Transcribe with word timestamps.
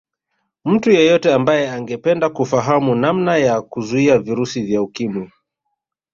Mtu 0.65 0.91
yeyote 0.91 1.33
ambaye 1.33 1.69
angependa 1.71 2.29
kufahamu 2.29 2.95
namna 2.95 3.37
ya 3.37 3.61
kuzuia 3.61 4.17
virusi 4.19 4.61
vya 4.61 4.81
Ukimwi 4.81 5.31